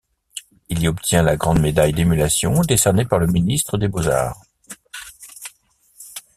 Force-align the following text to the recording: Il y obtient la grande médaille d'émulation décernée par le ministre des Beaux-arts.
Il 0.69 0.81
y 0.81 0.87
obtient 0.87 1.21
la 1.21 1.37
grande 1.37 1.59
médaille 1.59 1.93
d'émulation 1.93 2.61
décernée 2.63 3.05
par 3.05 3.19
le 3.19 3.27
ministre 3.27 3.77
des 3.77 3.87
Beaux-arts. 3.87 4.41